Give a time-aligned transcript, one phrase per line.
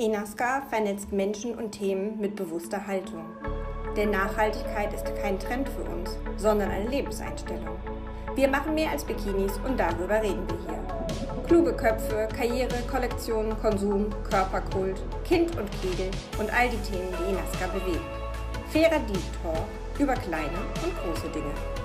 [0.00, 3.24] Enaska vernetzt Menschen und Themen mit bewusster Haltung.
[3.96, 7.76] Denn Nachhaltigkeit ist kein Trend für uns, sondern eine Lebenseinstellung.
[8.36, 11.44] Wir machen mehr als Bikinis und darüber reden wir hier.
[11.48, 17.66] Kluge Köpfe, Karriere, Kollektion, Konsum, Körperkult, Kind und Kegel und all die Themen, die Enaska
[17.66, 18.06] bewegen.
[18.70, 19.64] Fairer Deep Talk
[19.98, 21.77] über kleine und große Dinge.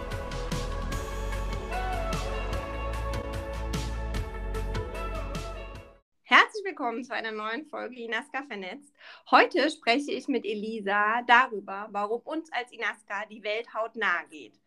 [6.83, 8.93] Willkommen zu einer neuen Folge Inaska vernetzt.
[9.31, 14.59] Heute spreche ich mit Elisa darüber, warum uns als Inaska die Welt hautnah geht.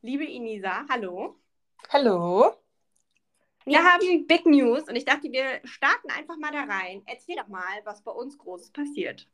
[0.00, 1.40] Liebe Inisa, hallo.
[1.88, 2.54] Hallo.
[3.64, 7.02] Wir haben Big News und ich dachte, wir starten einfach mal da rein.
[7.06, 9.26] Erzähl doch mal, was bei uns Großes passiert.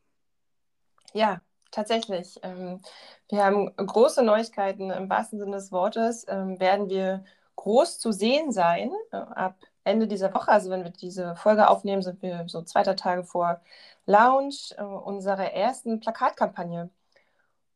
[1.12, 2.40] Ja, tatsächlich.
[2.42, 2.80] Ähm,
[3.28, 6.24] wir haben große Neuigkeiten im wahrsten Sinne des Wortes.
[6.28, 10.50] Ähm, werden wir groß zu sehen sein äh, ab Ende dieser Woche.
[10.50, 13.60] Also wenn wir diese Folge aufnehmen, sind wir so zweiter Tage vor
[14.06, 16.90] Launch äh, unserer ersten Plakatkampagne.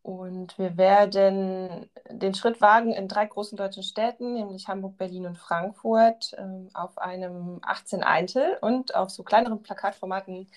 [0.02, 5.36] Und wir werden den Schritt wagen in drei großen deutschen Städten, nämlich Hamburg, Berlin und
[5.36, 10.48] Frankfurt, ähm, auf einem 18 Eintel und auf so kleineren Plakatformaten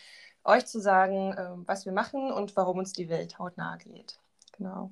[0.46, 4.18] euch zu sagen, ähm, was wir machen und warum uns die Welt hautnah geht.
[4.58, 4.92] Genau.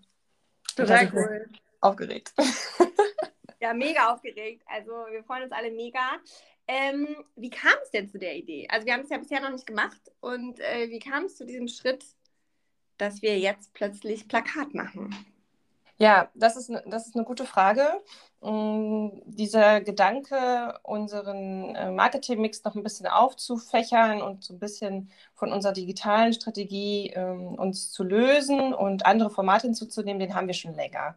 [0.76, 1.50] Total cool.
[1.80, 2.34] Aufgeregt.
[3.60, 4.64] ja, mega aufgeregt.
[4.68, 6.00] Also wir freuen uns alle mega.
[6.68, 8.68] Ähm, wie kam es denn zu der Idee?
[8.70, 10.00] Also wir haben es ja bisher noch nicht gemacht.
[10.20, 12.06] Und äh, wie kam es zu diesem Schritt,
[12.98, 15.16] dass wir jetzt plötzlich Plakat machen?
[16.02, 18.02] Ja, das ist, ne, das ist eine gute Frage.
[18.40, 25.52] Um, dieser Gedanke, unseren äh, Marketingmix noch ein bisschen aufzufächern und so ein bisschen von
[25.54, 30.74] unserer digitalen Strategie ähm, uns zu lösen und andere Formate hinzuzunehmen, den haben wir schon
[30.74, 31.16] länger.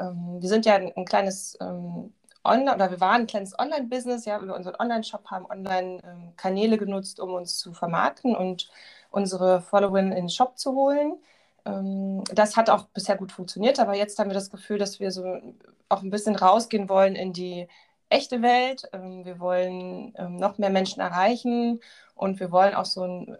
[0.00, 4.24] Ähm, wir sind ja ein, ein kleines ähm, Online oder wir waren ein kleines Online-Business,
[4.24, 8.70] ja, wir unseren Online-Shop haben Online-Kanäle ähm, genutzt, um uns zu vermarkten und
[9.10, 11.18] unsere Followerinnen in den Shop zu holen.
[11.64, 15.10] Ähm, das hat auch bisher gut funktioniert, aber jetzt haben wir das Gefühl, dass wir
[15.10, 15.40] so
[15.88, 17.68] auch ein bisschen rausgehen wollen in die
[18.08, 18.88] echte Welt.
[18.92, 21.80] Ähm, wir wollen ähm, noch mehr Menschen erreichen
[22.14, 23.38] und wir wollen auch so ein, äh,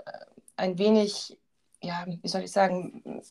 [0.57, 1.39] ein wenig,
[1.83, 3.23] ja, wie soll ich sagen,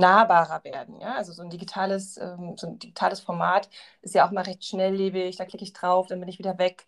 [0.00, 1.00] nahbarer werden.
[1.00, 1.14] Ja?
[1.16, 3.68] Also so ein digitales, so ein digitales Format
[4.02, 5.36] ist ja auch mal recht schnelllebig.
[5.36, 6.86] Da klicke ich drauf, dann bin ich wieder weg.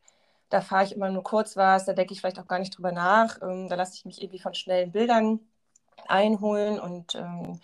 [0.51, 2.93] Da fahre ich immer nur kurz was, da denke ich vielleicht auch gar nicht drüber
[2.93, 3.39] nach.
[3.41, 5.41] da lasse ich mich irgendwie von schnellen Bildern
[6.09, 6.79] einholen.
[6.81, 7.61] Und ähm,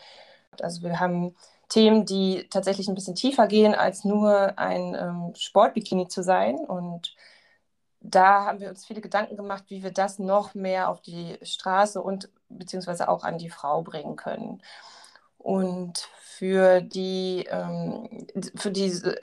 [0.61, 1.35] also wir haben
[1.69, 6.57] Themen, die tatsächlich ein bisschen tiefer gehen, als nur ein ähm, Sportbikini zu sein.
[6.57, 7.15] Und
[8.01, 12.01] da haben wir uns viele Gedanken gemacht, wie wir das noch mehr auf die Straße
[12.01, 14.63] und beziehungsweise auch an die Frau bringen können.
[15.39, 18.27] Und für die, ähm,
[18.57, 19.17] für diese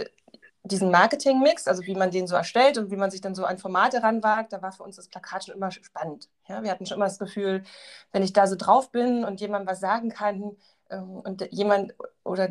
[0.66, 3.58] diesen Marketing-Mix, also wie man den so erstellt und wie man sich dann so an
[3.58, 6.28] Formate ranwagt, da war für uns das Plakat schon immer spannend.
[6.48, 7.64] Ja, wir hatten schon immer das Gefühl,
[8.12, 10.58] wenn ich da so drauf bin und jemand was sagen kann
[10.90, 11.94] ähm, und jemand
[12.24, 12.50] oder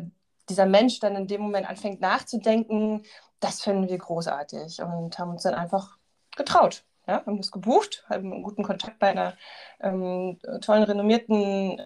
[0.49, 3.03] dieser Mensch dann in dem Moment anfängt nachzudenken,
[3.39, 5.97] das finden wir großartig und haben uns dann einfach
[6.37, 6.85] getraut.
[7.07, 9.37] Ja, haben das gebucht, haben einen guten Kontakt bei einer
[9.79, 11.85] ähm, tollen, renommierten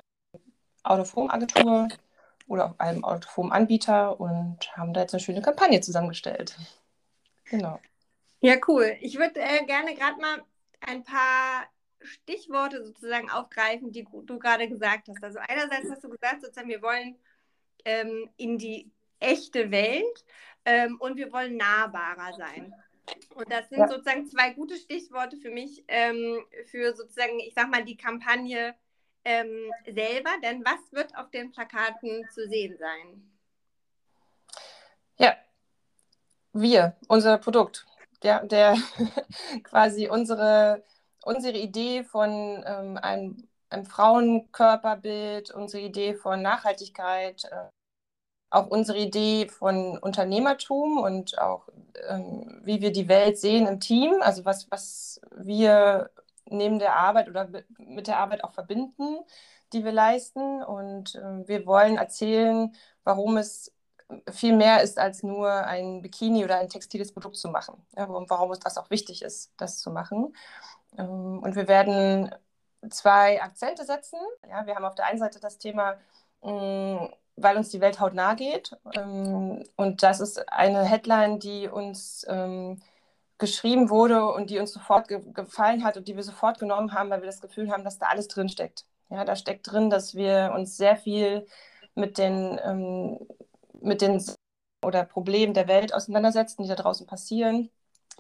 [0.84, 1.90] Out-of-Home-Agentur
[2.48, 6.58] oder einem Autoform-Anbieter und haben da jetzt eine schöne Kampagne zusammengestellt.
[7.46, 7.80] Genau.
[8.42, 8.96] Ja, cool.
[9.02, 10.42] Ich würde äh, gerne gerade mal
[10.82, 11.66] ein paar
[12.02, 15.24] Stichworte sozusagen aufgreifen, die du gerade gesagt hast.
[15.24, 17.16] Also einerseits hast du gesagt, sozusagen, wir wollen
[17.86, 18.90] ähm, in die
[19.20, 20.26] echte Welt
[20.66, 22.74] ähm, und wir wollen nahbarer sein.
[23.36, 23.88] Und das sind ja.
[23.88, 28.76] sozusagen zwei gute Stichworte für mich, ähm, für sozusagen, ich sag mal, die Kampagne
[29.30, 33.32] ähm, selber, denn was wird auf den Plakaten zu sehen sein?
[35.18, 35.36] Ja,
[36.54, 37.86] wir, unser Produkt.
[38.24, 38.76] Ja, der
[39.64, 40.84] quasi unsere,
[41.24, 47.70] unsere Idee von ähm, einem, einem Frauenkörperbild, unsere Idee von Nachhaltigkeit, äh,
[48.50, 51.70] auch unsere Idee von Unternehmertum und auch
[52.08, 56.10] ähm, wie wir die Welt sehen im Team, also was, was wir
[56.50, 59.20] neben der Arbeit oder mit der Arbeit auch verbinden,
[59.74, 60.64] die wir leisten.
[60.64, 63.72] Und äh, wir wollen erzählen, warum es
[64.32, 67.76] viel mehr ist, als nur ein Bikini oder ein textiles Produkt zu machen.
[67.96, 70.36] Ja, und warum es das auch wichtig ist, das zu machen.
[70.98, 72.34] Ähm, und wir werden
[72.90, 74.20] zwei Akzente setzen.
[74.50, 75.98] Ja, wir haben auf der einen Seite das Thema,
[76.42, 78.76] mh, mm, weil uns die Welt hautnah geht.
[78.96, 82.82] Ähm, und das ist eine Headline, die uns ähm,
[83.40, 87.10] geschrieben wurde und die uns sofort ge gefallen hat und die wir sofort genommen haben,
[87.10, 88.86] weil wir das Gefühl haben, dass da alles drin steckt.
[89.10, 91.48] Ja, da steckt drin, dass wir uns sehr viel
[91.96, 93.20] mit den, ähm,
[93.82, 94.24] mit den
[94.84, 97.70] oder Problemen der Welt auseinandersetzen, die da draußen passieren,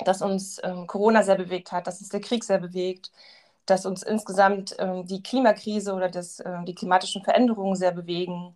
[0.05, 3.11] dass uns ähm, Corona sehr bewegt hat, dass uns der Krieg sehr bewegt,
[3.65, 8.55] dass uns insgesamt ähm, die Klimakrise oder das, äh, die klimatischen Veränderungen sehr bewegen,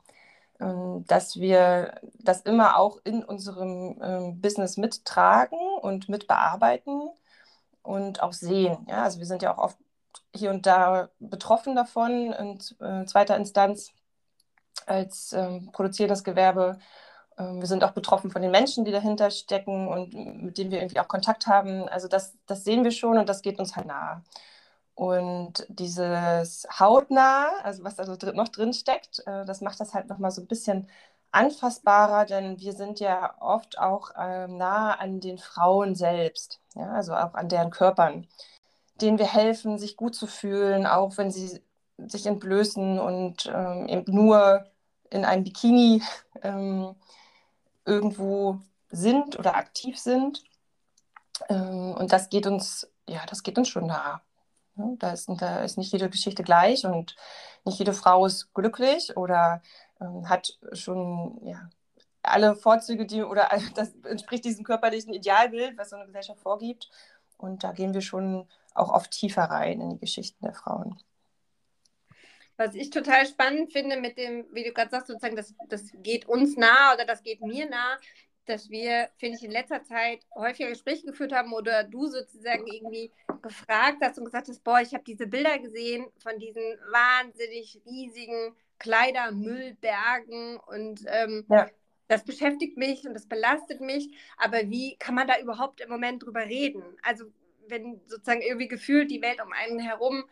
[1.08, 7.10] dass wir das immer auch in unserem ähm, Business mittragen und mitbearbeiten
[7.82, 8.86] und auch sehen.
[8.90, 9.04] Ja?
[9.04, 9.78] Also wir sind ja auch oft
[10.36, 13.92] hier und da betroffen davon in äh, zweiter Instanz
[14.86, 16.80] als ähm, produzierendes Gewerbe.
[17.38, 20.80] Ähm, wir sind auch betroffen von den Menschen, die dahinter stecken und mit denen wir
[20.80, 21.88] irgendwie auch Kontakt haben.
[21.90, 24.24] Also das, das sehen wir schon und das geht uns halt nahe.
[24.96, 30.32] Und dieses hautnah, also was da noch drin steckt, äh, das macht das halt nochmal
[30.32, 30.88] so ein bisschen
[31.32, 37.16] anfassbarer, denn wir sind ja oft auch ähm, nah an den Frauen selbst, ja, also
[37.16, 38.28] auch an deren Körpern,
[39.02, 41.60] denen wir helfen, sich gut zu fühlen, auch wenn sie
[41.98, 44.66] sich entblößen und ähm, eben nur
[45.10, 46.04] in einem Bikini
[46.44, 46.96] ähm,
[47.86, 48.60] irgendwo
[48.92, 50.44] sind oder aktiv sind.
[51.50, 54.22] Ähm, und das geht uns, ja, das geht uns schon nah.
[54.76, 57.16] Da ist, da ist nicht jede Geschichte gleich und
[57.64, 59.62] nicht jede Frau ist glücklich oder
[60.02, 61.70] ähm, hat schon ja,
[62.24, 66.90] alle Vorzüge, die oder das entspricht diesem körperlichen Idealbild, was so eine Gesellschaft vorgibt.
[67.38, 70.98] Und da gehen wir schon auch oft tiefer rein in die Geschichten der Frauen.
[72.56, 76.28] Was ich total spannend finde mit dem, wie du gerade sagst, sozusagen, das, das geht
[76.28, 77.98] uns nah oder das geht mir nah,
[78.46, 83.12] dass wir, finde ich, in letzter Zeit häufiger Gespräche geführt haben oder du sozusagen irgendwie
[83.42, 88.56] gefragt hast und gesagt hast, boah, ich habe diese Bilder gesehen von diesen wahnsinnig riesigen
[88.80, 91.70] Kleidermüllbergen und ähm, ja.
[92.08, 94.14] das beschäftigt mich und das belastet mich.
[94.38, 96.84] Aber wie kann man da überhaupt im Moment drüber reden?
[97.02, 97.26] Also
[97.68, 100.26] wenn sozusagen irgendwie gefühlt die Welt um einen herum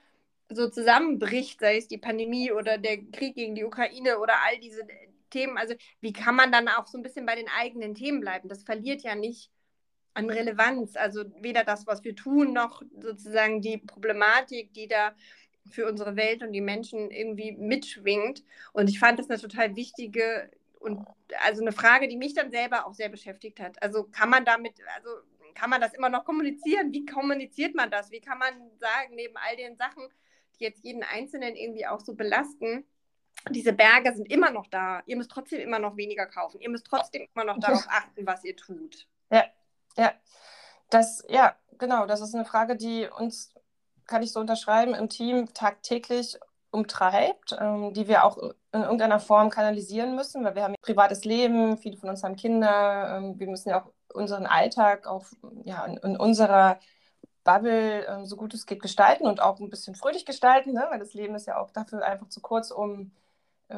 [0.49, 4.85] so zusammenbricht, sei es die Pandemie oder der Krieg gegen die Ukraine oder all diese
[5.31, 8.49] Themen, also wie kann man dann auch so ein bisschen bei den eigenen Themen bleiben?
[8.49, 9.49] Das verliert ja nicht
[10.13, 10.95] an Relevanz.
[10.95, 15.15] Also weder das, was wir tun, noch sozusagen die Problematik, die da
[15.69, 18.43] für unsere Welt und die Menschen irgendwie mitschwingt.
[18.73, 21.05] Und ich fand das eine total wichtige und
[21.45, 23.81] also eine Frage, die mich dann selber auch sehr beschäftigt hat.
[23.81, 25.09] Also kann man damit, also
[25.53, 26.91] kann man das immer noch kommunizieren?
[26.91, 28.11] Wie kommuniziert man das?
[28.11, 30.07] Wie kann man sagen, neben all den Sachen,
[30.59, 32.85] die jetzt jeden Einzelnen irgendwie auch so belasten,
[33.49, 35.01] diese Berge sind immer noch da.
[35.05, 36.59] Ihr müsst trotzdem immer noch weniger kaufen.
[36.61, 39.07] Ihr müsst trotzdem immer noch darauf achten, was ihr tut.
[39.29, 39.45] Ja,
[39.97, 40.13] ja.
[40.89, 42.05] Das, ja, genau.
[42.05, 43.53] Das ist eine Frage, die uns,
[44.05, 46.37] kann ich so unterschreiben, im Team tagtäglich
[46.69, 51.25] umtreibt, ähm, die wir auch in irgendeiner Form kanalisieren müssen, weil wir haben ein privates
[51.25, 55.25] Leben, viele von uns haben Kinder, ähm, wir müssen ja auch unseren Alltag auch
[55.63, 56.79] ja, in, in unserer
[57.43, 60.87] Bubble ähm, so gut es geht gestalten und auch ein bisschen fröhlich gestalten, ne?
[60.89, 63.11] weil das Leben ist ja auch dafür einfach zu kurz, um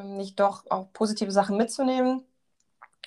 [0.02, 2.26] nicht doch auch positive Sachen mitzunehmen.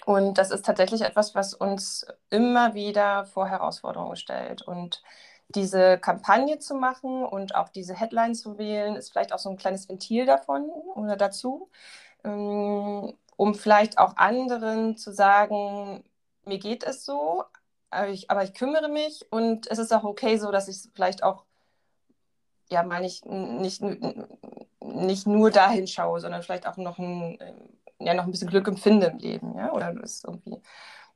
[0.05, 4.63] Und das ist tatsächlich etwas, was uns immer wieder vor Herausforderungen stellt.
[4.63, 5.03] Und
[5.49, 9.57] diese Kampagne zu machen und auch diese Headline zu wählen, ist vielleicht auch so ein
[9.57, 11.71] kleines Ventil davon oder dazu,
[12.25, 16.05] ähm, um vielleicht auch anderen zu sagen,
[16.45, 17.45] mir geht es so,
[17.91, 21.23] aber ich, aber ich kümmere mich und es ist auch okay so, dass ich vielleicht
[21.23, 21.45] auch
[22.71, 23.83] ja mal nicht, nicht,
[24.97, 27.39] nicht nur dahin schaue, sondern vielleicht auch noch ein,
[27.99, 30.61] ja, noch ein bisschen Glück empfinde im Leben, ja, oder das irgendwie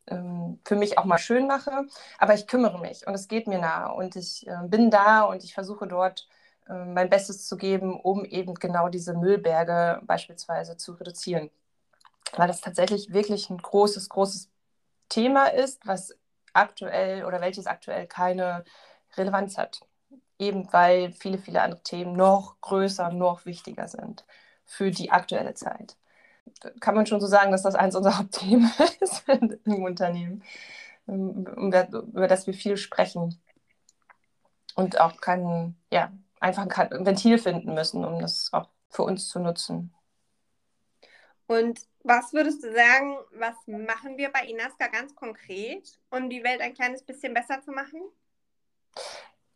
[0.07, 1.87] ähm, für mich auch mal schön mache.
[2.19, 5.45] Aber ich kümmere mich und es geht mir nahe und ich äh, bin da und
[5.45, 6.29] ich versuche dort
[6.69, 11.51] äh, mein Bestes zu geben, um eben genau diese Müllberge beispielsweise zu reduzieren.
[12.37, 14.51] Weil das tatsächlich wirklich ein großes, großes
[15.09, 16.17] Thema ist, was
[16.53, 18.65] aktuell oder welches aktuell keine
[19.17, 19.81] Relevanz hat.
[20.41, 24.25] Eben weil viele, viele andere Themen noch größer, noch wichtiger sind
[24.65, 25.97] für die aktuelle Zeit.
[26.81, 30.43] Kann man schon so sagen, dass das eins unserer Hauptthemen ist im Unternehmen,
[31.07, 33.39] über das wir viel sprechen
[34.75, 39.41] und auch kein, ja, einfach ein Ventil finden müssen, um das auch für uns zu
[39.41, 39.93] nutzen.
[41.47, 46.63] Und was würdest du sagen, was machen wir bei Inaska ganz konkret, um die Welt
[46.63, 48.01] ein kleines bisschen besser zu machen?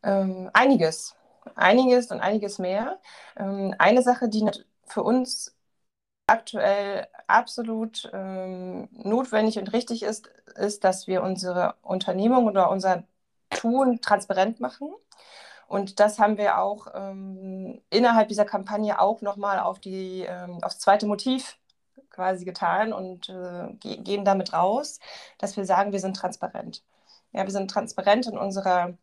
[0.04, 1.16] Ähm, einiges.
[1.56, 3.00] Einiges und einiges mehr.
[3.36, 4.48] Ähm, eine Sache, die
[4.86, 5.54] für uns
[6.26, 13.04] aktuell absolut ähm, notwendig und richtig ist, ist, dass wir unsere Unternehmung oder unser
[13.50, 14.94] Tun transparent machen.
[15.68, 20.78] Und das haben wir auch ähm, innerhalb dieser Kampagne auch nochmal auf die, ähm, aufs
[20.78, 21.58] zweite Motiv
[22.10, 25.00] quasi getan und äh, gehen damit raus,
[25.38, 26.84] dass wir sagen, wir sind transparent.
[27.32, 28.96] Ja, wir sind transparent in unserer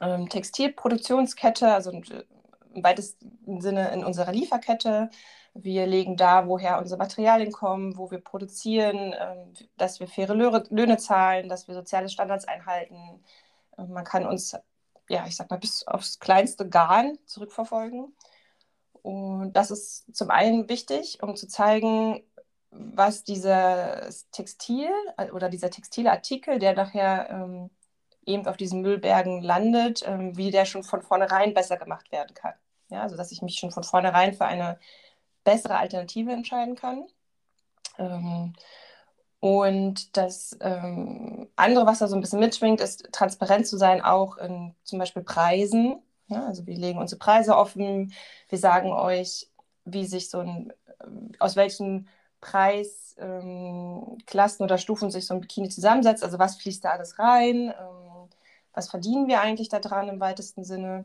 [0.00, 2.24] ähm, Textilproduktionskette, also äh,
[2.74, 5.10] im weitesten Sinne in unserer Lieferkette.
[5.54, 10.96] Wir legen da, woher unsere Materialien kommen, wo wir produzieren, ähm, dass wir faire Löhne,
[10.98, 12.96] zahlen, dass wir soziale Standards einhalten.
[13.76, 14.54] man kann uns
[15.08, 18.14] ja, ich sag mal, bis aufs kleinste Garn zurückverfolgen.
[19.02, 22.22] Und das ist zum einen wichtig, um zu zeigen,
[22.70, 27.70] was dieses Textil äh, oder dieser textile Artikel, der nachher ähm,
[28.28, 32.54] eben auf diesen Müllbergen landet, ähm, wie der schon von vornherein besser gemacht werden kann.
[32.90, 34.78] Ja, also dass ich mich schon von vornherein für eine
[35.44, 37.06] bessere Alternative entscheiden kann.
[37.98, 38.54] Ähm,
[39.40, 44.36] und das ähm, andere, was da so ein bisschen mitschwingt, ist transparent zu sein, auch
[44.36, 46.02] in zum Beispiel Preisen.
[46.26, 48.12] Ja, also wir legen unsere Preise offen,
[48.48, 49.48] wir sagen euch,
[49.84, 50.72] wie sich so ein,
[51.38, 52.08] aus welchen
[52.40, 56.24] Preisklassen ähm, oder Stufen sich so ein Bikini zusammensetzt.
[56.24, 57.72] Also was fließt da alles rein?
[57.78, 58.07] Ähm,
[58.72, 61.04] was verdienen wir eigentlich daran im weitesten Sinne?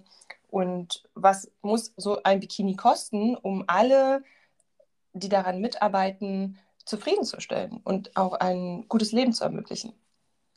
[0.49, 4.23] Und was muss so ein Bikini kosten, um alle,
[5.13, 9.93] die daran mitarbeiten, zufriedenzustellen und auch ein gutes Leben zu ermöglichen.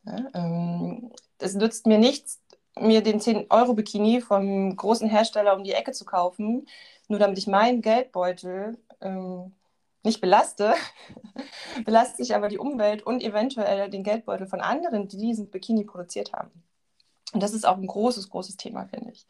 [0.05, 2.41] Ja, ähm, es nützt mir nichts,
[2.79, 6.67] mir den 10-Euro-Bikini vom großen Hersteller um die Ecke zu kaufen,
[7.09, 9.53] nur damit ich meinen Geldbeutel ähm,
[10.03, 10.75] nicht belaste,
[11.85, 16.33] belastet sich aber die Umwelt und eventuell den Geldbeutel von anderen, die diesen Bikini produziert
[16.33, 16.51] haben.
[17.37, 19.27] Und das ist auch ein großes, großes Thema, finde ich,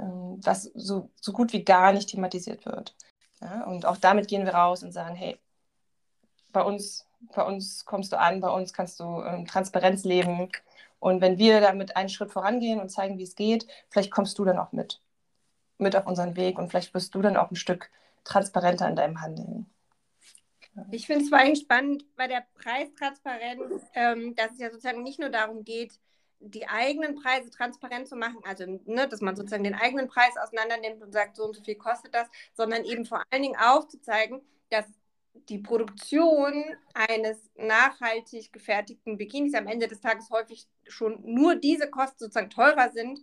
[0.00, 2.96] ähm, was so, so gut wie gar nicht thematisiert wird.
[3.40, 5.38] Ja, und auch damit gehen wir raus und sagen, hey,
[6.50, 10.50] bei uns, bei uns kommst du an, bei uns kannst du ähm, Transparenz leben.
[10.98, 14.44] Und wenn wir damit einen Schritt vorangehen und zeigen, wie es geht, vielleicht kommst du
[14.44, 15.00] dann auch mit,
[15.78, 17.92] mit auf unseren Weg und vielleicht wirst du dann auch ein Stück
[18.24, 19.70] transparenter in deinem Handeln.
[20.90, 25.20] Ich finde es vor allem spannend bei der Preistransparenz, ähm, dass es ja sozusagen nicht
[25.20, 26.00] nur darum geht,
[26.40, 30.76] die eigenen Preise transparent zu machen, also ne, dass man sozusagen den eigenen Preis auseinander
[30.78, 34.42] nimmt und sagt, so und so viel kostet das, sondern eben vor allen Dingen aufzuzeigen,
[34.70, 34.86] dass
[35.48, 36.64] die Produktion
[36.94, 42.90] eines nachhaltig gefertigten Bikinis am Ende des Tages häufig schon nur diese Kosten sozusagen teurer
[42.90, 43.20] sind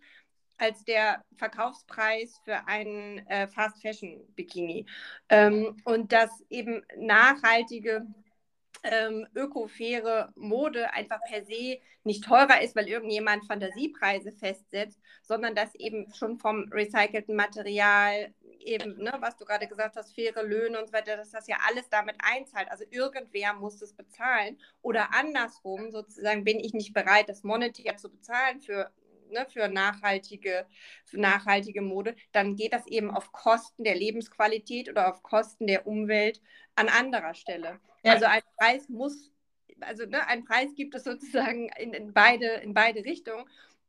[0.58, 4.86] als der Verkaufspreis für einen äh, Fast Fashion Bikini.
[5.30, 8.06] Ähm, und dass eben nachhaltige
[8.84, 15.74] ähm, ökofaire Mode einfach per se nicht teurer ist, weil irgendjemand Fantasiepreise festsetzt, sondern dass
[15.76, 20.88] eben schon vom recycelten Material eben, ne, was du gerade gesagt hast, faire Löhne und
[20.88, 22.70] so weiter, dass das ja alles damit einzahlt.
[22.72, 24.58] Also irgendwer muss es bezahlen.
[24.82, 28.92] Oder andersrum, sozusagen, bin ich nicht bereit, das monetär zu bezahlen für
[29.34, 30.68] Ne, für, nachhaltige,
[31.06, 35.88] für nachhaltige Mode, dann geht das eben auf Kosten der Lebensqualität oder auf Kosten der
[35.88, 36.40] Umwelt
[36.76, 37.80] an anderer Stelle.
[38.04, 38.14] Ja.
[38.14, 39.32] Also ein Preis muss,
[39.80, 43.46] also ne, ein Preis gibt es sozusagen in, in, beide, in beide Richtungen.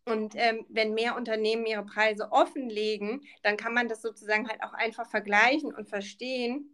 [0.07, 4.75] Und ähm, wenn mehr Unternehmen ihre Preise offenlegen, dann kann man das sozusagen halt auch
[4.75, 6.71] einfach vergleichen und verstehen,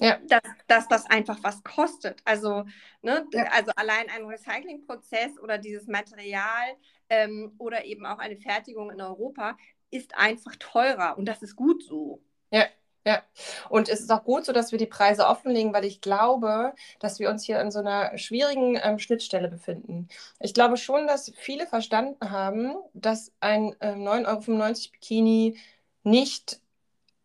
[0.00, 0.18] ja.
[0.28, 2.20] dass, dass das einfach was kostet.
[2.24, 2.64] Also,
[3.02, 3.44] ne, ja.
[3.52, 6.76] also allein ein Recyclingprozess oder dieses Material
[7.12, 9.56] ähm, oder eben auch eine Fertigung in Europa
[9.90, 12.22] ist einfach teurer und das ist gut so.
[12.50, 12.66] Ja,
[13.04, 13.22] ja,
[13.68, 17.18] und es ist auch gut so, dass wir die Preise offenlegen, weil ich glaube, dass
[17.18, 20.08] wir uns hier in so einer schwierigen ähm, Schnittstelle befinden.
[20.40, 25.58] Ich glaube schon, dass viele verstanden haben, dass ein äh, 9,95 Euro Bikini
[26.04, 26.60] nicht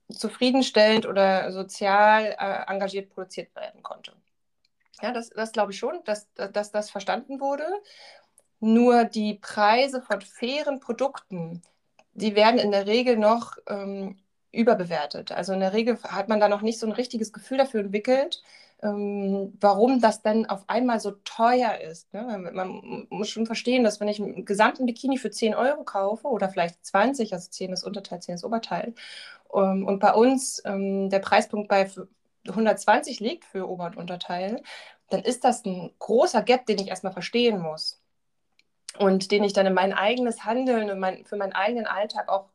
[0.09, 4.13] zufriedenstellend oder sozial äh, engagiert produziert werden konnte.
[5.01, 7.67] Ja, das, das glaube ich schon, dass, dass das verstanden wurde.
[8.59, 11.61] Nur die Preise von fairen Produkten,
[12.13, 14.17] die werden in der Regel noch ähm,
[14.51, 15.31] überbewertet.
[15.31, 18.41] Also in der Regel hat man da noch nicht so ein richtiges Gefühl dafür entwickelt,
[18.81, 22.13] ähm, warum das denn auf einmal so teuer ist.
[22.13, 22.51] Ne?
[22.53, 26.49] Man muss schon verstehen, dass wenn ich einen gesamten Bikini für 10 Euro kaufe oder
[26.49, 28.93] vielleicht 20, also 10 ist Unterteil, 10 ist Oberteil,
[29.53, 31.89] ähm, und bei uns ähm, der Preispunkt bei
[32.47, 34.61] 120 liegt für Ober- und Unterteil,
[35.09, 38.01] dann ist das ein großer Gap, den ich erstmal verstehen muss
[38.99, 42.49] und den ich dann in mein eigenes Handeln und mein, für meinen eigenen Alltag auch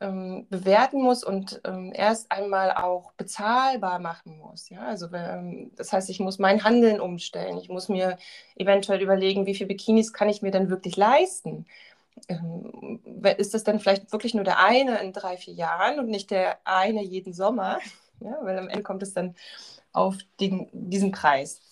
[0.00, 4.70] ähm, bewerten muss und ähm, erst einmal auch bezahlbar machen muss.
[4.70, 4.86] Ja?
[4.86, 7.58] Also ähm, das heißt, ich muss mein Handeln umstellen.
[7.58, 8.18] Ich muss mir
[8.56, 11.66] eventuell überlegen, wie viele Bikinis kann ich mir denn wirklich leisten.
[12.28, 13.00] Ähm,
[13.36, 16.58] ist das dann vielleicht wirklich nur der eine in drei, vier Jahren und nicht der
[16.64, 17.78] eine jeden Sommer?
[18.22, 18.36] Ja?
[18.42, 19.34] Weil am Ende kommt es dann
[19.94, 21.62] auf den, diesen Preis.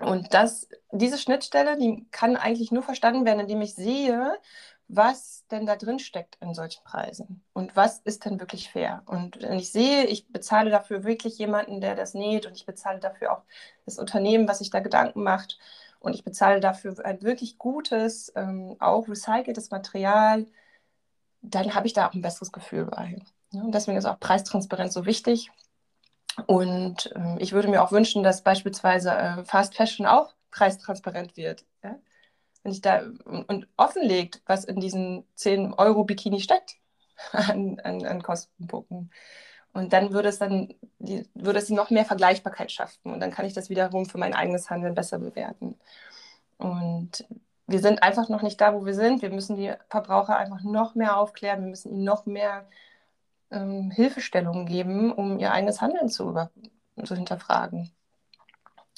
[0.00, 4.38] Und das, diese Schnittstelle, die kann eigentlich nur verstanden werden, indem ich sehe,
[4.88, 9.02] was denn da drin steckt in solchen Preisen und was ist denn wirklich fair.
[9.06, 13.00] Und wenn ich sehe, ich bezahle dafür wirklich jemanden, der das näht und ich bezahle
[13.00, 13.42] dafür auch
[13.86, 15.58] das Unternehmen, was sich da Gedanken macht
[16.00, 20.46] und ich bezahle dafür ein wirklich gutes, ähm, auch recyceltes Material,
[21.40, 23.22] dann habe ich da auch ein besseres Gefühl bei.
[23.52, 25.50] Ja, und deswegen ist auch Preistransparenz so wichtig.
[26.46, 31.64] Und äh, ich würde mir auch wünschen, dass beispielsweise äh, Fast Fashion auch preistransparent wird.
[31.82, 31.98] Ja?
[32.64, 36.76] wenn ich da und offenlegt, was in diesen 10 Euro Bikini steckt
[37.32, 39.12] an, an, an Kostenpunkten.
[39.72, 43.12] Und dann würde es dann die, würde es noch mehr Vergleichbarkeit schaffen.
[43.12, 45.76] Und dann kann ich das wiederum für mein eigenes Handeln besser bewerten.
[46.58, 47.26] Und
[47.66, 49.20] wir sind einfach noch nicht da, wo wir sind.
[49.22, 51.62] Wir müssen die Verbraucher einfach noch mehr aufklären.
[51.62, 52.66] Wir müssen ihnen noch mehr
[53.54, 56.50] ähm, Hilfestellungen geben, um ihr eigenes Handeln zu, über,
[57.02, 57.90] zu hinterfragen.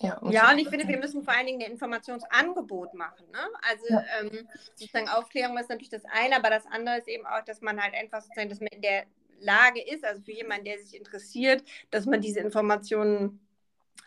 [0.01, 3.25] Ja, und, ja, und ich finde, wir müssen vor allen Dingen ein Informationsangebot machen.
[3.33, 3.39] Ne?
[3.63, 4.05] Also ja.
[4.21, 7.81] ähm, sozusagen Aufklärung ist natürlich das eine, aber das andere ist eben auch, dass man
[7.81, 9.05] halt einfach sozusagen, dass man in der
[9.41, 13.46] Lage ist, also für jemanden, der sich interessiert, dass man diese Informationen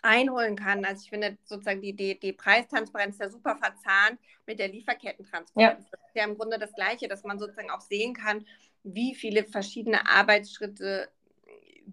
[0.01, 0.85] einholen kann.
[0.85, 5.83] Also ich finde sozusagen die, die, die Preistransparenz ja super verzahnt mit der Lieferkettentransparenz.
[5.83, 5.89] Ja.
[5.91, 8.45] Das ist ja im Grunde das Gleiche, dass man sozusagen auch sehen kann,
[8.83, 11.09] wie viele verschiedene Arbeitsschritte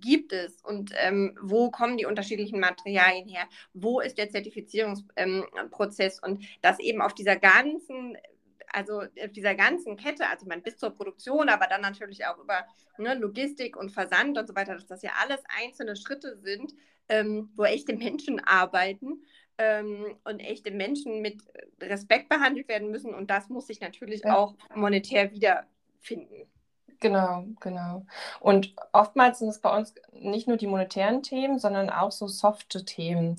[0.01, 3.47] gibt es und ähm, wo kommen die unterschiedlichen Materialien her?
[3.73, 6.21] Wo ist der Zertifizierungsprozess?
[6.23, 8.17] Ähm, und das eben auf dieser ganzen
[8.73, 12.39] also auf dieser ganzen Kette, also ich meine, bis zur Produktion, aber dann natürlich auch
[12.39, 12.67] über
[12.99, 16.75] ne, Logistik und Versand und so weiter, dass das ja alles einzelne Schritte sind,
[17.09, 19.23] ähm, wo echte Menschen arbeiten
[19.59, 21.43] ähm, und echte Menschen mit
[21.81, 23.15] Respekt behandelt werden müssen.
[23.15, 24.37] Und das muss sich natürlich ja.
[24.37, 26.49] auch monetär wiederfinden.
[27.01, 28.07] Genau, genau.
[28.41, 32.85] Und oftmals sind es bei uns nicht nur die monetären Themen, sondern auch so softe
[32.85, 33.39] Themen,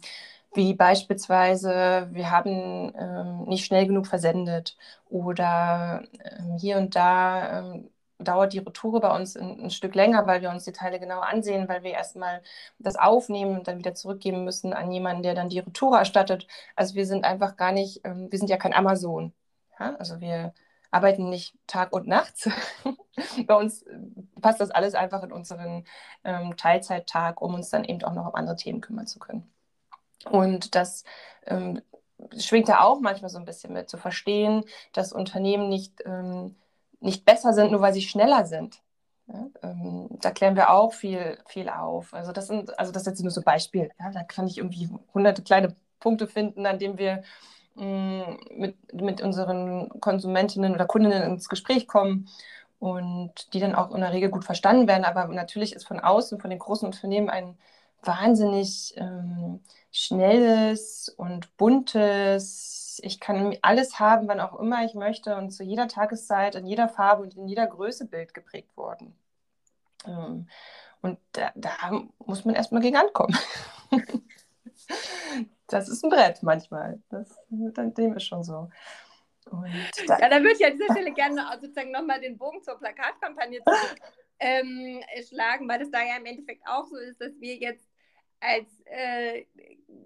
[0.53, 4.77] wie beispielsweise, wir haben ähm, nicht schnell genug versendet
[5.09, 10.25] oder ähm, hier und da ähm, dauert die Retour bei uns ein, ein, Stück länger,
[10.27, 12.41] weil wir uns die Teile genau ansehen, weil wir erstmal
[12.79, 16.47] das aufnehmen und dann wieder zurückgeben müssen an jemanden, der dann die Retour erstattet.
[16.75, 19.33] Also wir sind einfach gar nicht, ähm, wir sind ja kein Amazon.
[19.79, 19.95] Ja?
[19.97, 20.53] Also wir
[20.91, 22.49] arbeiten nicht Tag und Nacht.
[23.47, 23.99] Bei uns äh,
[24.41, 25.85] passt das alles einfach in unseren
[26.23, 29.51] ähm, Teilzeittag, um uns dann eben auch noch um andere Themen kümmern zu können.
[30.29, 31.03] Und das
[31.45, 31.81] ähm,
[32.37, 36.55] schwingt da auch manchmal so ein bisschen mit, zu verstehen, dass Unternehmen nicht, ähm,
[36.99, 38.81] nicht besser sind, nur weil sie schneller sind.
[39.27, 42.13] Ja, ähm, da klären wir auch viel, viel auf.
[42.13, 43.91] Also das sind, also das ist jetzt nur so ein Beispiel.
[43.99, 47.23] Ja, da kann ich irgendwie hunderte kleine Punkte finden, an denen wir
[47.75, 48.23] Mm,
[48.57, 52.27] mit, mit unseren Konsumentinnen oder Kundinnen ins Gespräch kommen
[52.79, 55.05] und die dann auch in der Regel gut verstanden werden.
[55.05, 57.57] Aber natürlich ist von außen, von den großen Unternehmen ein
[58.03, 59.61] wahnsinnig ähm,
[59.97, 65.87] schnelles und buntes, ich kann alles haben, wann auch immer ich möchte und zu jeder
[65.87, 69.17] Tageszeit, in jeder Farbe und in jeder Größe Bild geprägt worden.
[70.05, 70.47] Ähm,
[71.01, 73.35] und da, da muss man erstmal gegen ankommen.
[75.67, 77.01] das ist ein Brett manchmal.
[77.09, 78.69] Das, dem ist schon so.
[80.07, 83.61] Da, ja, da würde ich an dieser Stelle gerne sozusagen nochmal den Bogen zur Plakatkampagne
[84.39, 87.86] ähm, schlagen, weil es da ja im Endeffekt auch so ist, dass wir jetzt
[88.39, 89.45] als äh,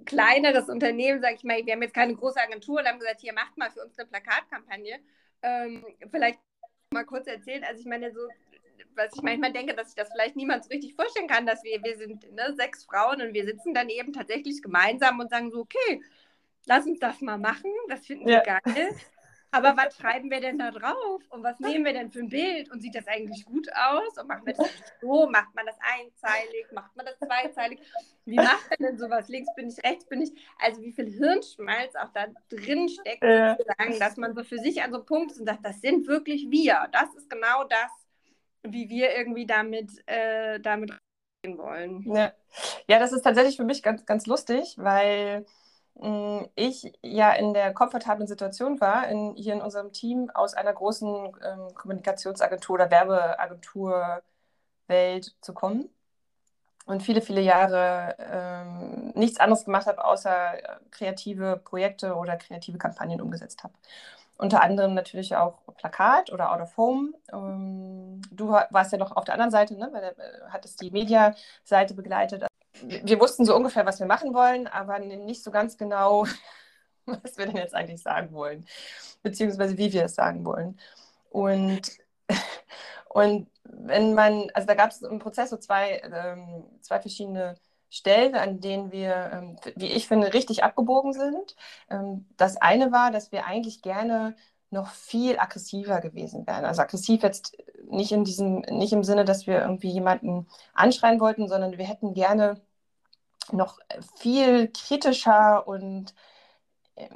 [0.06, 3.34] kleineres Unternehmen, sage ich mal, wir haben jetzt keine große Agentur und haben gesagt, hier
[3.34, 5.00] macht mal für uns eine Plakatkampagne.
[5.42, 6.40] Ähm, vielleicht
[6.94, 8.22] mal kurz erzählen, also ich meine, so
[8.96, 11.82] was ich manchmal denke, dass sich das vielleicht niemand so richtig vorstellen kann, dass wir,
[11.84, 15.62] wir sind ne, sechs Frauen und wir sitzen dann eben tatsächlich gemeinsam und sagen so,
[15.62, 16.02] okay,
[16.66, 18.60] lass uns das mal machen, das finden wir ja.
[18.60, 18.90] geil.
[19.54, 21.22] Aber was schreiben wir denn da drauf?
[21.30, 22.72] Und was nehmen wir denn für ein Bild?
[22.72, 24.18] Und sieht das eigentlich gut aus?
[24.18, 24.70] Und machen wir das
[25.02, 25.28] so?
[25.30, 26.68] Macht man das einzeilig?
[26.72, 27.80] Macht man das zweizeilig?
[28.26, 29.28] Wie macht man denn sowas?
[29.28, 30.32] Links bin ich, rechts bin ich.
[30.58, 33.56] Also wie viel Hirnschmalz auch da drin steckt, äh.
[33.58, 36.08] sozusagen, dass man so für sich an so einem Punkt ist und sagt, das sind
[36.08, 36.88] wirklich wir.
[36.94, 37.92] Das ist genau das,
[38.64, 40.98] wie wir irgendwie damit, äh, damit
[41.44, 42.04] gehen wollen.
[42.04, 42.32] Ja.
[42.88, 45.46] ja, das ist tatsächlich für mich ganz, ganz lustig, weil
[46.56, 51.08] ich ja in der komfortablen Situation war, in, hier in unserem Team aus einer großen
[51.44, 54.22] ähm, Kommunikationsagentur oder Werbeagentur
[54.88, 55.90] Welt zu kommen
[56.86, 62.78] und viele, viele Jahre ähm, nichts anderes gemacht habe, außer äh, kreative Projekte oder kreative
[62.78, 63.74] Kampagnen umgesetzt habe.
[64.38, 67.14] Unter anderem natürlich auch Plakat oder Out of Home.
[67.32, 69.90] Ähm, du warst ja noch auf der anderen Seite, ne?
[69.92, 72.51] Weil, äh, hattest die Media-Seite begleitet.
[72.84, 76.26] Wir wussten so ungefähr, was wir machen wollen, aber nicht so ganz genau,
[77.06, 78.66] was wir denn jetzt eigentlich sagen wollen,
[79.24, 80.80] beziehungsweise wie wir es sagen wollen.
[81.30, 81.82] Und,
[83.10, 87.56] und wenn man, also da gab es im Prozess so zwei, ähm, zwei verschiedene
[87.90, 91.56] Stellen, an denen wir, ähm, wie ich finde, richtig abgebogen sind.
[91.90, 94.36] Ähm, das eine war, dass wir eigentlich gerne
[94.70, 96.64] noch viel aggressiver gewesen wären.
[96.64, 97.58] Also aggressiv jetzt
[97.90, 102.14] nicht in diesem, nicht im Sinne, dass wir irgendwie jemanden anschreien wollten, sondern wir hätten
[102.14, 102.62] gerne
[103.52, 103.80] noch
[104.18, 106.14] viel kritischer und
[106.96, 107.10] ähm,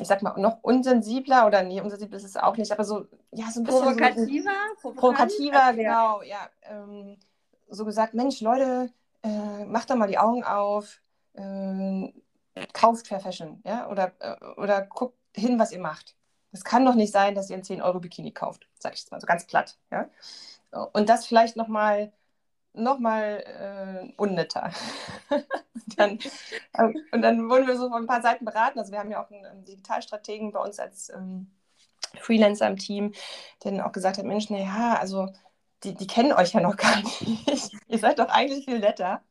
[0.00, 3.50] ich sag mal, noch unsensibler oder nee, unsensibel ist es auch nicht, aber so, ja,
[3.50, 3.82] so ein bisschen.
[3.82, 4.50] Provokativer?
[4.82, 6.48] So, provokativer, genau, ja.
[6.62, 7.18] Ähm,
[7.68, 8.90] so gesagt, Mensch, Leute,
[9.22, 11.00] äh, macht doch mal die Augen auf,
[11.34, 12.12] äh,
[12.72, 16.16] kauft Fair Fashion, ja, oder, äh, oder guckt hin, was ihr macht.
[16.52, 19.26] Es kann doch nicht sein, dass ihr einen 10-Euro-Bikini kauft, sag ich jetzt mal so
[19.26, 19.78] ganz platt.
[19.90, 20.08] Ja?
[20.92, 22.12] Und das vielleicht nochmal
[22.74, 24.70] noch mal, äh, unnetter.
[25.96, 26.18] dann,
[26.74, 28.78] äh, und dann wurden wir so von ein paar Seiten beraten.
[28.78, 31.50] Also wir haben ja auch einen, einen Digitalstrategen bei uns als ähm,
[32.20, 33.12] Freelancer im Team,
[33.62, 35.28] der dann auch gesagt hat, Mensch, naja, also
[35.84, 37.72] die, die kennen euch ja noch gar nicht.
[37.86, 39.22] ihr seid doch eigentlich viel netter.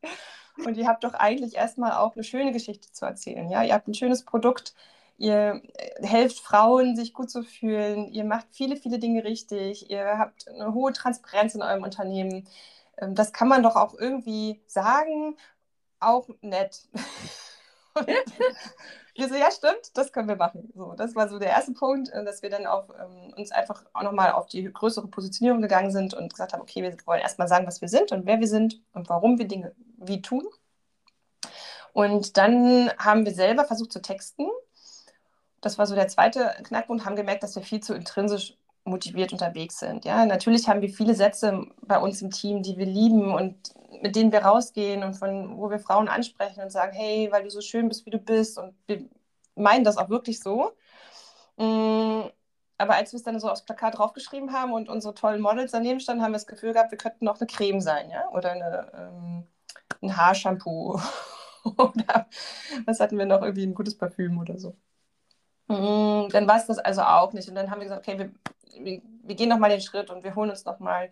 [0.65, 3.50] Und ihr habt doch eigentlich erstmal auch eine schöne Geschichte zu erzählen.
[3.50, 3.63] Ja?
[3.63, 4.73] Ihr habt ein schönes Produkt,
[5.17, 10.17] ihr äh, helft Frauen, sich gut zu fühlen, ihr macht viele, viele Dinge richtig, ihr
[10.17, 12.47] habt eine hohe Transparenz in eurem Unternehmen.
[12.98, 15.38] Ähm, das kann man doch auch irgendwie sagen,
[16.00, 16.88] auch nett.
[19.16, 20.72] wir so, ja, stimmt, das können wir machen.
[20.76, 23.84] So, das war so der erste Punkt, äh, dass wir dann auch ähm, uns einfach
[23.94, 27.48] auch nochmal auf die größere Positionierung gegangen sind und gesagt haben, okay, wir wollen erstmal
[27.48, 30.46] sagen, was wir sind und wer wir sind und warum wir Dinge wie tun.
[31.94, 34.48] Und dann haben wir selber versucht zu texten.
[35.62, 38.56] Das war so der zweite Knackpunkt, haben gemerkt, dass wir viel zu intrinsisch
[38.88, 40.06] motiviert unterwegs sind.
[40.06, 43.56] Ja, natürlich haben wir viele Sätze bei uns im Team, die wir lieben und
[44.02, 47.50] mit denen wir rausgehen und von wo wir Frauen ansprechen und sagen, hey, weil du
[47.50, 49.08] so schön bist, wie du bist und wir
[49.56, 50.71] meinen das auch wirklich so.
[51.58, 52.30] Mm,
[52.78, 56.00] aber als wir es dann so aufs Plakat draufgeschrieben haben und unsere tollen Models daneben
[56.00, 58.91] standen, haben wir das Gefühl gehabt, wir könnten noch eine Creme sein, ja, oder eine,
[58.93, 59.47] ähm,
[60.02, 61.00] ein Haarshampoo
[61.78, 62.28] oder
[62.86, 64.76] was hatten wir noch, irgendwie ein gutes Parfüm oder so.
[65.67, 67.50] Mm, dann war es das also auch nicht.
[67.50, 68.32] Und dann haben wir gesagt, okay, wir,
[68.84, 71.10] wir, wir gehen nochmal den Schritt und wir holen uns nochmal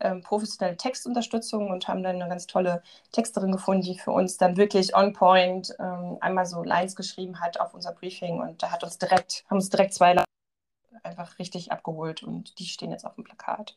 [0.00, 4.56] ähm, professionelle Textunterstützung und haben dann eine ganz tolle Texterin gefunden, die für uns dann
[4.56, 8.82] wirklich on point ähm, einmal so Lines geschrieben hat auf unser Briefing und da hat
[8.82, 10.26] uns direkt, haben uns direkt zwei Lines
[11.02, 13.76] einfach richtig abgeholt und die stehen jetzt auf dem Plakat.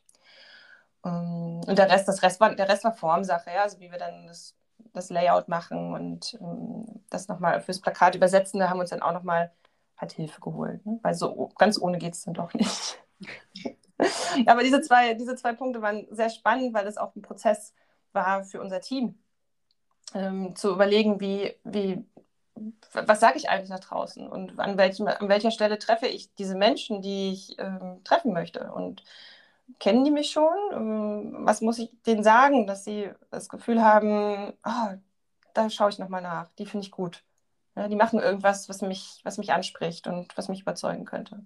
[1.06, 4.00] Ähm, und der Rest, das Rest war, der Rest war Formsache, ja, also wie wir
[4.00, 4.56] dann das,
[4.94, 9.02] das Layout machen und ähm, das nochmal fürs Plakat übersetzen, da haben wir uns dann
[9.02, 9.52] auch nochmal
[9.98, 11.00] halt Hilfe geholt, ne?
[11.02, 13.03] weil so ganz ohne geht es dann doch nicht.
[14.46, 17.74] Aber diese zwei, diese zwei Punkte waren sehr spannend, weil es auch ein Prozess
[18.12, 19.16] war für unser Team,
[20.14, 22.06] ähm, zu überlegen, wie, wie,
[22.94, 26.56] was sage ich eigentlich nach draußen und an, welchem, an welcher Stelle treffe ich diese
[26.56, 28.72] Menschen, die ich ähm, treffen möchte.
[28.72, 29.04] Und
[29.80, 30.54] kennen die mich schon?
[30.72, 34.98] Ähm, was muss ich denen sagen, dass sie das Gefühl haben, oh,
[35.54, 37.24] da schaue ich nochmal nach, die finde ich gut.
[37.76, 41.44] Ja, die machen irgendwas, was mich, was mich anspricht und was mich überzeugen könnte.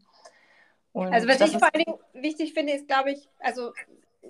[0.97, 3.71] Und also was ich vor allen Dingen wichtig finde, ist, glaube ich, also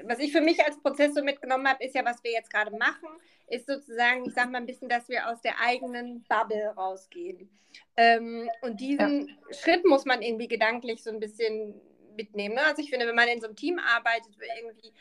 [0.04, 2.76] was ich für mich als Prozess so mitgenommen habe, ist ja, was wir jetzt gerade
[2.76, 3.08] machen,
[3.48, 7.50] ist sozusagen, ich sage mal ein bisschen, dass wir aus der eigenen Bubble rausgehen.
[7.96, 9.54] Ähm, und diesen ja.
[9.54, 11.74] Schritt muss man irgendwie gedanklich so ein bisschen
[12.18, 12.56] mitnehmen.
[12.56, 12.62] Ne?
[12.66, 14.92] Also ich finde, wenn man in so einem Team arbeitet, wo irgendwie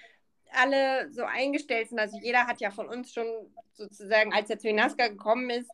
[0.52, 3.26] alle so eingestellt sind, also jeder hat ja von uns schon
[3.72, 5.70] sozusagen, als er zu Inaska gekommen ist,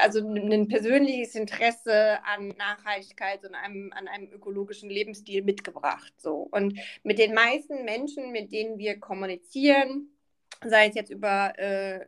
[0.00, 6.12] also ein persönliches Interesse an Nachhaltigkeit und einem, an einem ökologischen Lebensstil mitgebracht.
[6.18, 6.48] So.
[6.50, 10.10] Und mit den meisten Menschen, mit denen wir kommunizieren,
[10.64, 12.06] sei es jetzt über äh,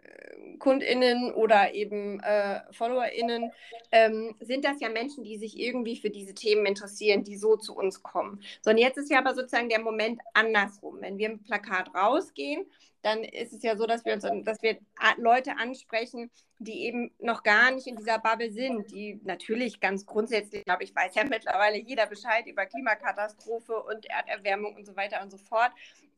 [0.59, 3.51] KundInnen oder eben äh, FollowerInnen,
[3.93, 7.77] ähm, sind das ja Menschen, die sich irgendwie für diese Themen interessieren, die so zu
[7.77, 8.43] uns kommen.
[8.63, 10.99] So, und jetzt ist ja aber sozusagen der Moment andersrum.
[11.01, 12.67] Wenn wir im Plakat rausgehen,
[13.09, 14.77] dann ist es ja so, dass wir uns, dass wir
[15.17, 20.65] Leute ansprechen, die eben noch gar nicht in dieser Bubble sind, die natürlich ganz grundsätzlich,
[20.65, 25.31] glaube ich, weiß ja mittlerweile jeder Bescheid über Klimakatastrophe und Erderwärmung und so weiter und
[25.31, 25.71] so fort,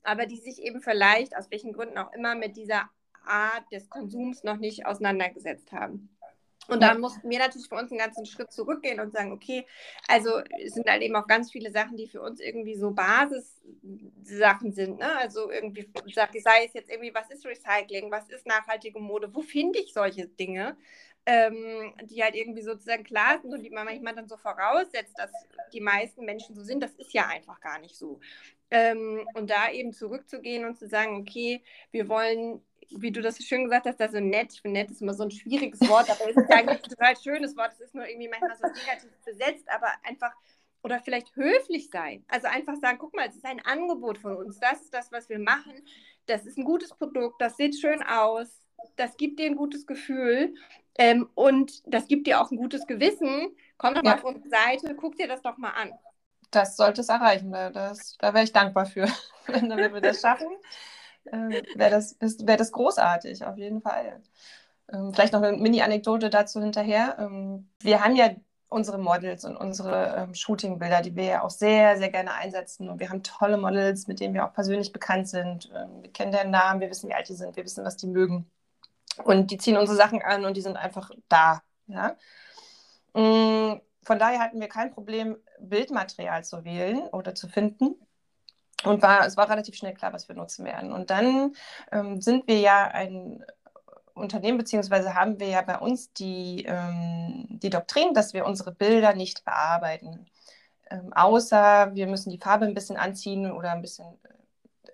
[0.03, 2.91] aber die sich eben vielleicht, aus welchen Gründen auch immer, mit dieser
[3.25, 6.09] Art des Konsums noch nicht auseinandergesetzt haben.
[6.71, 9.67] Und da mussten wir natürlich für uns einen ganzen Schritt zurückgehen und sagen, okay,
[10.09, 14.73] also es sind halt eben auch ganz viele Sachen, die für uns irgendwie so Basissachen
[14.73, 14.99] sind.
[14.99, 15.17] Ne?
[15.19, 19.81] Also irgendwie, sei es jetzt irgendwie, was ist Recycling, was ist nachhaltige Mode, wo finde
[19.81, 20.77] ich solche Dinge,
[21.27, 25.31] ähm, die halt irgendwie sozusagen klar sind und die man manchmal dann so voraussetzt, dass
[25.73, 26.83] die meisten Menschen so sind.
[26.83, 28.21] Das ist ja einfach gar nicht so.
[28.71, 32.63] Ähm, und da eben zurückzugehen und zu sagen, okay, wir wollen
[32.97, 34.53] wie du das schön gesagt hast, also nett.
[34.53, 37.17] Ich finde, nett ist immer so ein schwieriges Wort, aber es ist eigentlich ein total
[37.17, 37.73] schönes Wort.
[37.75, 40.33] Es ist nur irgendwie manchmal so negativ besetzt, aber einfach
[40.83, 42.25] oder vielleicht höflich sein.
[42.29, 44.59] Also einfach sagen, guck mal, es ist ein Angebot von uns.
[44.61, 45.75] Das ist das, was wir machen.
[46.27, 48.63] Das ist ein gutes Produkt, das sieht schön aus,
[48.97, 50.55] das gibt dir ein gutes Gefühl
[50.97, 53.55] ähm, und das gibt dir auch ein gutes Gewissen.
[53.79, 54.17] Komm doch mal ja.
[54.17, 55.93] auf unsere Seite, guck dir das doch mal an.
[56.51, 57.53] Das sollte es erreichen.
[57.53, 59.09] Das, da wäre ich dankbar für,
[59.47, 60.49] wenn wir das schaffen
[61.27, 64.21] äh, wäre das, wär das großartig, auf jeden Fall.
[64.93, 67.17] Ähm, vielleicht noch eine Mini-Anekdote dazu hinterher.
[67.19, 68.31] Ähm, wir haben ja
[68.69, 72.89] unsere Models und unsere ähm, Shooting-Bilder, die wir ja auch sehr, sehr gerne einsetzen.
[72.89, 75.71] Und wir haben tolle Models, mit denen wir auch persönlich bekannt sind.
[75.75, 78.07] Ähm, wir kennen deren Namen, wir wissen, wie alt die sind, wir wissen, was die
[78.07, 78.49] mögen.
[79.25, 81.63] Und die ziehen unsere Sachen an und die sind einfach da.
[81.89, 82.17] Ja?
[83.15, 87.97] Mm, von daher hatten wir kein Problem, Bildmaterial zu wählen oder zu finden.
[88.85, 90.93] Und war, es war relativ schnell klar, was wir nutzen werden.
[90.93, 91.55] Und dann
[91.93, 93.45] ähm, sind wir ja ein
[94.15, 99.15] Unternehmen, beziehungsweise haben wir ja bei uns die, ähm, die Doktrin, dass wir unsere Bilder
[99.15, 100.27] nicht bearbeiten.
[100.91, 104.19] Ähm, außer wir müssen die Farbe ein bisschen anziehen oder ein bisschen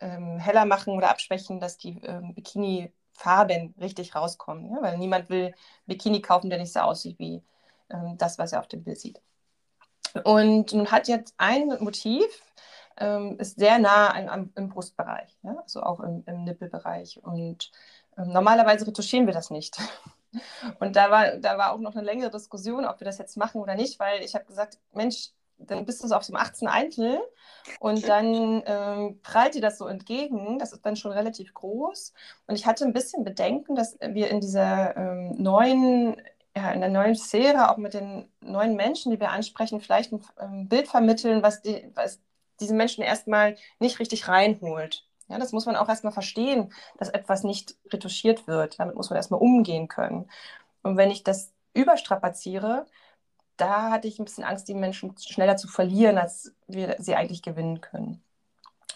[0.01, 4.71] ähm, heller machen oder abschwächen, dass die ähm, Bikini-Farben richtig rauskommen.
[4.71, 4.83] Ja?
[4.83, 5.55] Weil niemand will
[5.87, 7.43] Bikini kaufen, der nicht so aussieht wie
[7.91, 9.21] ähm, das, was er auf dem Bild sieht.
[10.25, 12.27] Und nun hat jetzt ein Motiv,
[12.99, 15.57] ähm, ist sehr nah an, an, im Brustbereich, ja?
[15.63, 17.21] also auch im, im Nippelbereich.
[17.23, 17.71] Und
[18.17, 19.79] ähm, normalerweise retuschieren wir das nicht.
[20.81, 23.61] Und da war, da war auch noch eine längere Diskussion, ob wir das jetzt machen
[23.61, 27.21] oder nicht, weil ich habe gesagt, Mensch, dann bist du so auf einem 18 Eintel
[27.81, 30.59] und dann ähm, prallt dir das so entgegen.
[30.59, 32.13] Das ist dann schon relativ groß.
[32.47, 36.21] Und ich hatte ein bisschen Bedenken, dass wir in dieser ähm, neuen,
[36.55, 40.23] ja, in der neuen Sphäre, auch mit den neuen Menschen, die wir ansprechen, vielleicht ein
[40.41, 42.21] ähm, Bild vermitteln, was, die, was
[42.61, 45.05] diese Menschen erstmal nicht richtig reinholt.
[45.29, 48.79] Ja, das muss man auch erstmal verstehen, dass etwas nicht retuschiert wird.
[48.79, 50.31] Damit muss man erstmal umgehen können.
[50.83, 52.87] Und wenn ich das überstrapaziere,
[53.57, 57.43] da hatte ich ein bisschen Angst, die Menschen schneller zu verlieren, als wir sie eigentlich
[57.43, 58.23] gewinnen können.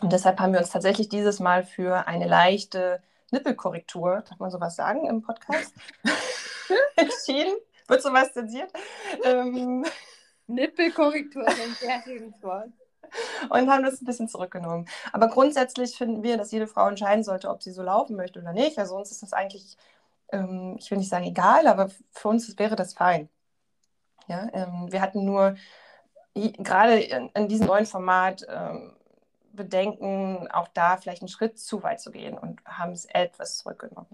[0.01, 4.77] Und deshalb haben wir uns tatsächlich dieses Mal für eine leichte Nippelkorrektur, darf man sowas
[4.77, 5.75] sagen im Podcast,
[6.97, 7.55] entschieden.
[7.89, 8.71] Wird sowas zensiert?
[9.25, 9.85] Ähm,
[10.47, 12.71] Nippelkorrektur ist ein sehr schönes Wort
[13.49, 14.87] und haben das ein bisschen zurückgenommen.
[15.13, 18.53] Aber grundsätzlich finden wir, dass jede Frau entscheiden sollte, ob sie so laufen möchte oder
[18.53, 18.79] nicht.
[18.79, 19.77] Also uns ist das eigentlich,
[20.33, 23.29] ähm, ich will nicht sagen egal, aber für uns wäre das fein.
[24.29, 25.57] Ja, ähm, wir hatten nur
[26.35, 28.93] gerade in, in, diesem neuen Format ähm,
[29.53, 34.07] Bedenken, auch da vielleicht einen Schritt zu weit zu gehen und haben es etwas zurückgenommen.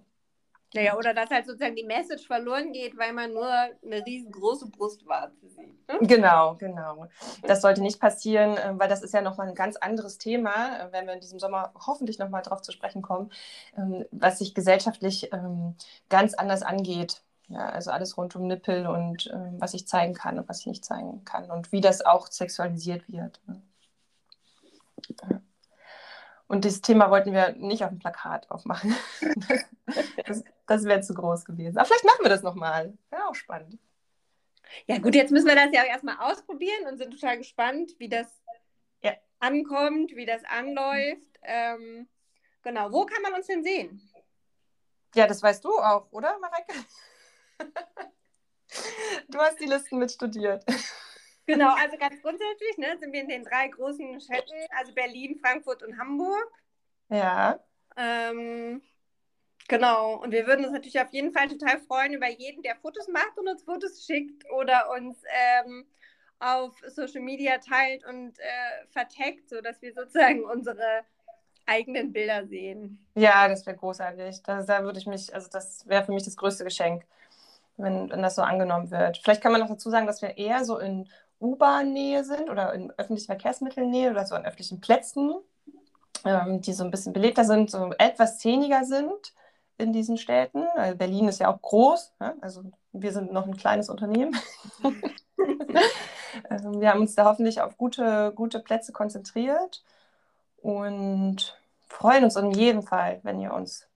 [0.77, 5.49] Naja, oder dass halt sozusagen die Message verloren geht, weil man nur eine riesengroße Brustwarze
[5.49, 5.89] sieht.
[5.89, 5.99] Ne?
[6.03, 7.09] Genau, genau.
[7.43, 10.93] Das sollte nicht passieren, äh, weil das ist ja nochmal ein ganz anderes Thema, äh,
[10.93, 13.33] wenn wir in diesem Sommer hoffentlich nochmal darauf zu sprechen kommen,
[13.77, 15.75] ähm, was sich gesellschaftlich ähm,
[16.09, 17.23] ganz anders angeht.
[17.49, 20.67] Ja, also alles rund um Nippel und ähm, was ich zeigen kann und was ich
[20.67, 23.41] nicht zeigen kann und wie das auch sexualisiert wird.
[23.47, 23.63] Ne?
[26.49, 28.95] Und dieses Thema wollten wir nicht auf dem Plakat aufmachen.
[30.27, 31.79] Das, das wäre zu groß gewesen.
[31.79, 32.99] Aber vielleicht machen wir das nochmal.
[33.09, 33.79] Wäre auch spannend.
[34.87, 38.09] Ja, gut, jetzt müssen wir das ja auch erstmal ausprobieren und sind total gespannt, wie
[38.09, 38.27] das
[39.03, 39.13] ja.
[39.39, 41.39] ankommt, wie das anläuft.
[41.43, 42.09] Ähm,
[42.63, 44.01] genau, wo kann man uns denn sehen?
[45.15, 46.75] Ja, das weißt du auch, oder, Mareke?
[49.29, 50.65] du hast die Listen mitstudiert.
[51.47, 55.83] Genau, also ganz grundsätzlich ne, sind wir in den drei großen Städten, also Berlin, Frankfurt
[55.83, 56.51] und Hamburg.
[57.09, 57.61] Ja.
[57.97, 58.83] Ähm,
[59.69, 63.07] genau, und wir würden uns natürlich auf jeden Fall total freuen über jeden, der Fotos
[63.09, 65.23] macht und uns Fotos schickt oder uns
[65.65, 65.87] ähm,
[66.41, 71.05] auf Social Media teilt und äh, verteckt, sodass wir sozusagen unsere
[71.65, 73.07] eigenen Bilder sehen.
[73.15, 74.43] Ja, das wäre großartig.
[74.43, 77.05] Das, da würde ich mich, also das wäre für mich das größte Geschenk,
[77.77, 79.19] wenn, wenn das so angenommen wird.
[79.19, 81.09] Vielleicht kann man noch dazu sagen, dass wir eher so in
[81.41, 85.35] U-Bahn-Nähe sind oder in öffentlichen Verkehrsmitteln-Nähe oder so an öffentlichen Plätzen,
[86.25, 89.35] ähm, die so ein bisschen belebter sind, so etwas zähniger sind
[89.79, 90.67] in diesen Städten.
[90.77, 92.35] Also Berlin ist ja auch groß, ja?
[92.41, 94.37] also wir sind noch ein kleines Unternehmen.
[96.51, 99.85] ähm, wir haben uns da hoffentlich auf gute, gute Plätze konzentriert
[100.57, 103.87] und freuen uns in jedem Fall, wenn ihr uns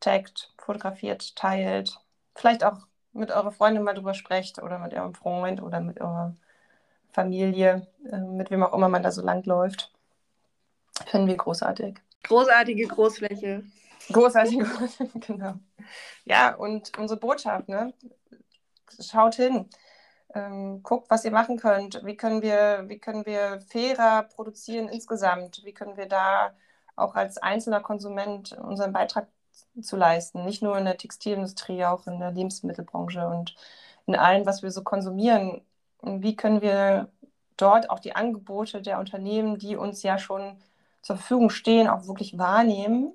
[0.00, 2.00] taggt, fotografiert, teilt,
[2.34, 2.78] vielleicht auch
[3.12, 6.34] mit eurer Freundin mal drüber sprecht oder mit eurem Freund oder mit eurer
[7.12, 9.92] Familie, äh, mit wem auch immer man da so lang läuft.
[11.06, 11.98] Finden wir großartig.
[12.24, 13.64] Großartige Großfläche.
[14.10, 15.54] Großartige Großfläche, genau.
[16.24, 17.92] Ja, und unsere Botschaft, ne?
[19.00, 19.68] Schaut hin.
[20.34, 22.04] Ähm, guckt, was ihr machen könnt.
[22.04, 25.62] Wie können, wir, wie können wir fairer produzieren insgesamt?
[25.64, 26.54] Wie können wir da
[26.96, 29.28] auch als einzelner Konsument unseren Beitrag
[29.82, 30.44] zu leisten?
[30.44, 33.54] Nicht nur in der Textilindustrie, auch in der Lebensmittelbranche und
[34.06, 35.62] in allem, was wir so konsumieren
[36.02, 37.08] wie können wir
[37.56, 40.56] dort auch die Angebote der Unternehmen, die uns ja schon
[41.00, 43.14] zur Verfügung stehen, auch wirklich wahrnehmen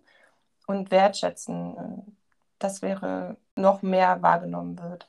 [0.68, 2.16] und wertschätzen.
[2.60, 5.08] Das wäre noch mehr wahrgenommen wird.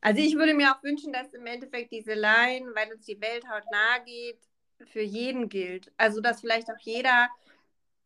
[0.00, 3.44] Also ich würde mir auch wünschen, dass im Endeffekt diese Line, weil uns die Welt
[3.48, 4.38] hautnah geht,
[4.86, 5.92] für jeden gilt.
[5.98, 7.28] Also dass vielleicht auch jeder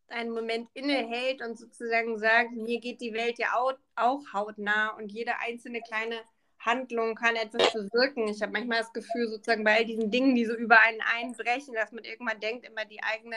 [0.09, 5.12] einen Moment innehält und sozusagen sagt, mir geht die Welt ja auch, auch hautnah und
[5.12, 6.17] jede einzelne kleine
[6.64, 8.29] Handlung kann etwas bewirken.
[8.29, 11.74] Ich habe manchmal das Gefühl, sozusagen bei all diesen Dingen, die so über einen einbrechen,
[11.74, 13.37] dass man irgendwann denkt, immer die eigene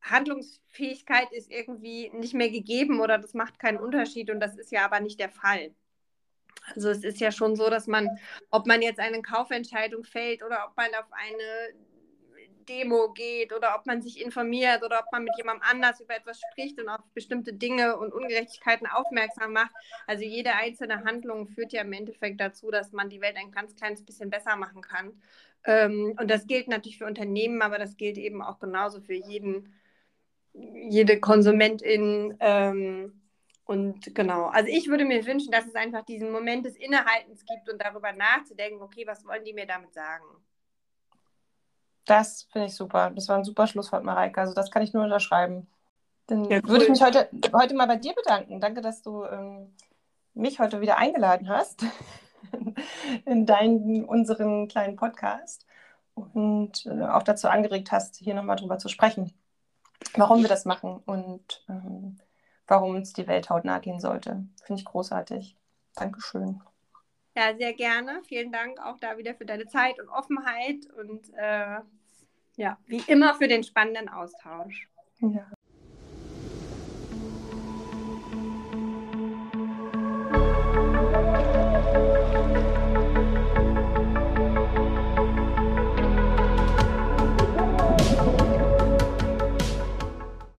[0.00, 4.84] Handlungsfähigkeit ist irgendwie nicht mehr gegeben oder das macht keinen Unterschied und das ist ja
[4.84, 5.74] aber nicht der Fall.
[6.74, 8.08] Also es ist ja schon so, dass man,
[8.50, 11.74] ob man jetzt eine Kaufentscheidung fällt oder ob man auf eine
[12.68, 16.40] Demo geht oder ob man sich informiert oder ob man mit jemandem anders über etwas
[16.40, 19.72] spricht und auf bestimmte Dinge und Ungerechtigkeiten aufmerksam macht.
[20.06, 23.74] Also jede einzelne Handlung führt ja im Endeffekt dazu, dass man die Welt ein ganz
[23.74, 25.12] kleines bisschen besser machen kann.
[25.64, 29.74] Ähm, und das gilt natürlich für Unternehmen, aber das gilt eben auch genauso für jeden,
[30.52, 32.36] jede Konsumentin.
[32.40, 33.20] Ähm,
[33.64, 37.68] und genau, also ich würde mir wünschen, dass es einfach diesen Moment des Innehaltens gibt
[37.70, 40.24] und darüber nachzudenken, okay, was wollen die mir damit sagen?
[42.08, 43.10] Das finde ich super.
[43.10, 44.40] Das war ein super Schlusswort, Mareike.
[44.40, 45.68] Also das kann ich nur unterschreiben.
[46.26, 46.68] Dann ja, cool.
[46.70, 48.60] würde ich mich heute, heute mal bei dir bedanken.
[48.60, 49.74] Danke, dass du ähm,
[50.32, 51.84] mich heute wieder eingeladen hast
[53.26, 55.66] in deinen, unseren kleinen Podcast
[56.14, 59.34] und äh, auch dazu angeregt hast, hier nochmal drüber zu sprechen,
[60.14, 62.18] warum wir das machen und ähm,
[62.66, 64.46] warum uns die Welt hautnah gehen sollte.
[64.64, 65.56] Finde ich großartig.
[65.94, 66.62] Dankeschön.
[67.36, 68.22] Ja, sehr gerne.
[68.24, 71.80] Vielen Dank auch da wieder für deine Zeit und Offenheit und äh,
[72.58, 74.88] ja, wie immer für den spannenden Austausch.
[75.20, 75.46] Ja.